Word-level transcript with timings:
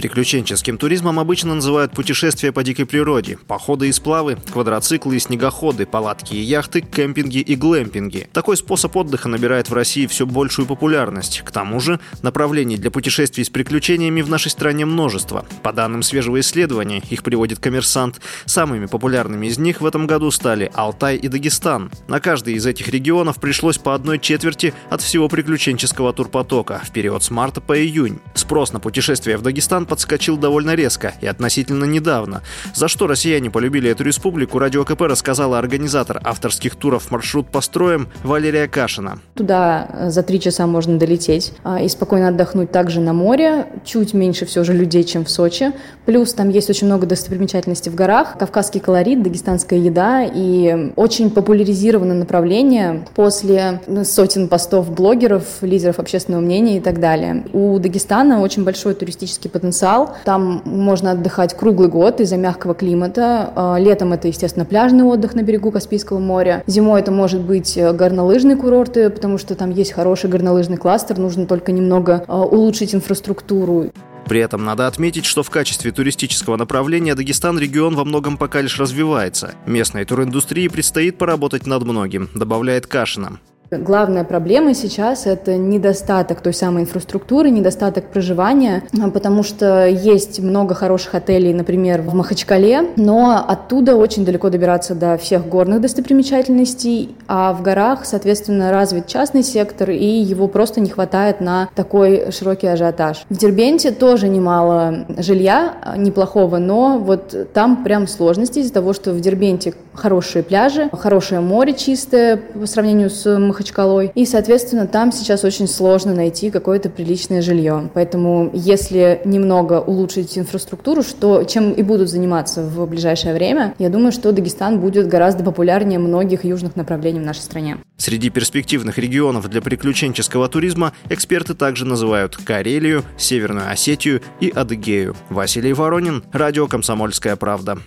Приключенческим 0.00 0.78
туризмом 0.78 1.20
обычно 1.20 1.54
называют 1.54 1.92
путешествия 1.92 2.52
по 2.52 2.62
дикой 2.62 2.86
природе, 2.86 3.36
походы 3.46 3.90
и 3.90 3.92
сплавы, 3.92 4.38
квадроциклы 4.50 5.16
и 5.16 5.18
снегоходы, 5.18 5.84
палатки 5.84 6.32
и 6.32 6.40
яхты, 6.40 6.80
кемпинги 6.80 7.40
и 7.40 7.54
глэмпинги. 7.54 8.30
Такой 8.32 8.56
способ 8.56 8.96
отдыха 8.96 9.28
набирает 9.28 9.68
в 9.68 9.74
России 9.74 10.06
все 10.06 10.24
большую 10.24 10.64
популярность. 10.64 11.42
К 11.44 11.50
тому 11.50 11.80
же, 11.80 12.00
направлений 12.22 12.78
для 12.78 12.90
путешествий 12.90 13.44
с 13.44 13.50
приключениями 13.50 14.22
в 14.22 14.30
нашей 14.30 14.50
стране 14.50 14.86
множество. 14.86 15.44
По 15.62 15.70
данным 15.70 16.02
свежего 16.02 16.40
исследования, 16.40 17.02
их 17.10 17.22
приводит 17.22 17.58
коммерсант, 17.58 18.22
самыми 18.46 18.86
популярными 18.86 19.48
из 19.48 19.58
них 19.58 19.82
в 19.82 19.84
этом 19.84 20.06
году 20.06 20.30
стали 20.30 20.72
Алтай 20.72 21.16
и 21.16 21.28
Дагестан. 21.28 21.90
На 22.08 22.20
каждый 22.20 22.54
из 22.54 22.64
этих 22.64 22.88
регионов 22.88 23.38
пришлось 23.38 23.76
по 23.76 23.94
одной 23.94 24.18
четверти 24.18 24.72
от 24.88 25.02
всего 25.02 25.28
приключенческого 25.28 26.14
турпотока 26.14 26.80
в 26.82 26.90
период 26.90 27.22
с 27.22 27.30
марта 27.30 27.60
по 27.60 27.78
июнь. 27.78 28.18
Спрос 28.32 28.72
на 28.72 28.80
путешествия 28.80 29.36
в 29.36 29.42
Дагестан 29.42 29.89
подскочил 29.90 30.36
довольно 30.36 30.76
резко 30.76 31.14
и 31.20 31.26
относительно 31.26 31.84
недавно. 31.84 32.42
За 32.74 32.86
что 32.86 33.08
россияне 33.08 33.50
полюбили 33.50 33.90
эту 33.90 34.04
республику, 34.04 34.60
Радио 34.60 34.84
КП 34.84 35.02
рассказала 35.02 35.58
организатор 35.58 36.20
авторских 36.22 36.76
туров 36.76 37.10
«Маршрут 37.10 37.48
построим» 37.48 38.08
Валерия 38.22 38.68
Кашина. 38.68 39.18
Туда 39.34 39.88
э, 39.92 40.10
за 40.10 40.22
три 40.22 40.40
часа 40.40 40.68
можно 40.68 40.96
долететь 40.96 41.54
а, 41.64 41.80
и 41.80 41.88
спокойно 41.88 42.28
отдохнуть 42.28 42.70
также 42.70 43.00
на 43.00 43.12
море. 43.12 43.66
Чуть 43.84 44.14
меньше 44.14 44.46
все 44.46 44.62
же 44.62 44.72
людей, 44.72 45.02
чем 45.02 45.24
в 45.24 45.30
Сочи. 45.30 45.72
Плюс 46.06 46.34
там 46.34 46.50
есть 46.50 46.70
очень 46.70 46.86
много 46.86 47.06
достопримечательностей 47.06 47.90
в 47.90 47.96
горах. 47.96 48.38
Кавказский 48.38 48.78
колорит, 48.78 49.24
дагестанская 49.24 49.80
еда 49.80 50.22
и 50.22 50.92
очень 50.94 51.30
популяризировано 51.30 52.14
направление 52.14 53.04
после 53.16 53.80
сотен 54.04 54.46
постов 54.46 54.88
блогеров, 54.94 55.44
лидеров 55.62 55.98
общественного 55.98 56.42
мнения 56.42 56.76
и 56.76 56.80
так 56.80 57.00
далее. 57.00 57.44
У 57.52 57.76
Дагестана 57.80 58.40
очень 58.40 58.62
большой 58.62 58.94
туристический 58.94 59.50
потенциал 59.50 59.79
потенциал. 59.80 60.16
Там 60.24 60.62
можно 60.64 61.12
отдыхать 61.12 61.56
круглый 61.56 61.88
год 61.88 62.20
из-за 62.20 62.36
мягкого 62.36 62.74
климата. 62.74 63.52
А, 63.54 63.76
летом 63.78 64.12
это, 64.12 64.28
естественно, 64.28 64.64
пляжный 64.64 65.04
отдых 65.04 65.34
на 65.34 65.42
берегу 65.42 65.70
Каспийского 65.70 66.18
моря. 66.18 66.62
Зимой 66.66 67.00
это 67.00 67.10
может 67.10 67.40
быть 67.40 67.76
э, 67.76 67.92
горнолыжные 67.92 68.56
курорты, 68.56 69.10
потому 69.10 69.38
что 69.38 69.54
там 69.54 69.70
есть 69.70 69.92
хороший 69.92 70.28
горнолыжный 70.30 70.76
кластер, 70.76 71.18
нужно 71.18 71.46
только 71.46 71.72
немного 71.72 72.24
а, 72.28 72.42
улучшить 72.42 72.94
инфраструктуру. 72.94 73.90
При 74.26 74.40
этом 74.40 74.64
надо 74.64 74.86
отметить, 74.86 75.24
что 75.24 75.42
в 75.42 75.50
качестве 75.50 75.90
туристического 75.90 76.56
направления 76.56 77.14
Дагестан 77.14 77.58
регион 77.58 77.96
во 77.96 78.04
многом 78.04 78.36
пока 78.36 78.60
лишь 78.60 78.78
развивается. 78.78 79.54
Местной 79.66 80.04
туриндустрии 80.04 80.68
предстоит 80.68 81.18
поработать 81.18 81.66
над 81.66 81.82
многим, 81.84 82.28
добавляет 82.34 82.86
Кашина. 82.86 83.40
Главная 83.70 84.24
проблема 84.24 84.74
сейчас– 84.74 85.26
это 85.26 85.56
недостаток 85.56 86.40
той 86.40 86.52
самой 86.52 86.82
инфраструктуры, 86.82 87.50
недостаток 87.50 88.06
проживания, 88.06 88.82
потому 89.14 89.44
что 89.44 89.86
есть 89.86 90.40
много 90.40 90.74
хороших 90.74 91.14
отелей, 91.14 91.54
например, 91.54 92.02
в 92.02 92.12
Махачкале, 92.12 92.88
но 92.96 93.44
оттуда 93.46 93.94
очень 93.94 94.24
далеко 94.24 94.50
добираться 94.50 94.96
до 94.96 95.16
всех 95.18 95.46
горных 95.46 95.80
достопримечательностей, 95.82 97.14
а 97.28 97.52
в 97.52 97.62
горах, 97.62 98.06
соответственно, 98.06 98.72
развит 98.72 99.06
частный 99.06 99.44
сектор, 99.44 99.90
и 99.90 100.04
его 100.04 100.48
просто 100.48 100.80
не 100.80 100.90
хватает 100.90 101.40
на 101.40 101.68
такой 101.76 102.32
широкий 102.32 102.66
ажиотаж. 102.66 103.24
В 103.28 103.36
Дербенте 103.36 103.92
тоже 103.92 104.26
немало 104.28 105.06
жилья, 105.18 105.74
неплохого, 105.96 106.58
но 106.58 106.98
вот 106.98 107.52
там 107.52 107.84
прям 107.84 108.08
сложности 108.08 108.58
из-за 108.58 108.72
того, 108.72 108.92
что 108.94 109.12
в 109.12 109.20
Дербенте 109.20 109.74
хорошие 109.94 110.42
пляжи, 110.42 110.88
хорошее 110.92 111.40
море 111.40 111.72
чистое 111.74 112.36
по 112.36 112.66
сравнению 112.66 113.10
с 113.10 113.38
Махачкалой, 113.38 113.59
Махачкалой. 113.60 114.10
И, 114.14 114.24
соответственно, 114.24 114.86
там 114.86 115.12
сейчас 115.12 115.44
очень 115.44 115.68
сложно 115.68 116.14
найти 116.14 116.50
какое-то 116.50 116.88
приличное 116.88 117.42
жилье. 117.42 117.90
Поэтому, 117.94 118.50
если 118.54 119.20
немного 119.24 119.80
улучшить 119.80 120.38
инфраструктуру, 120.38 121.02
что, 121.02 121.44
чем 121.44 121.72
и 121.72 121.82
будут 121.82 122.08
заниматься 122.08 122.62
в 122.62 122.86
ближайшее 122.86 123.34
время, 123.34 123.74
я 123.78 123.90
думаю, 123.90 124.12
что 124.12 124.32
Дагестан 124.32 124.80
будет 124.80 125.08
гораздо 125.08 125.44
популярнее 125.44 125.98
многих 125.98 126.44
южных 126.44 126.76
направлений 126.76 127.20
в 127.20 127.24
нашей 127.24 127.40
стране. 127.40 127.76
Среди 127.98 128.30
перспективных 128.30 128.96
регионов 128.96 129.48
для 129.50 129.60
приключенческого 129.60 130.48
туризма 130.48 130.92
эксперты 131.10 131.54
также 131.54 131.84
называют 131.84 132.36
Карелию, 132.36 133.04
Северную 133.18 133.70
Осетию 133.70 134.22
и 134.40 134.48
Адыгею. 134.48 135.14
Василий 135.28 135.74
Воронин, 135.74 136.24
Радио 136.32 136.66
«Комсомольская 136.66 137.36
правда». 137.36 137.78